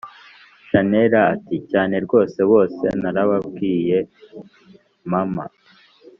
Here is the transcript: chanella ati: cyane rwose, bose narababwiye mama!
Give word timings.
chanella 0.69 1.19
ati: 1.33 1.55
cyane 1.71 1.95
rwose, 2.05 2.39
bose 2.51 2.85
narababwiye 3.01 3.97
mama! 5.11 5.45